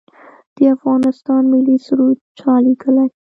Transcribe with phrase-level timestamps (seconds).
[0.55, 3.07] د افغانستان ملي سرود چا لیکلی؟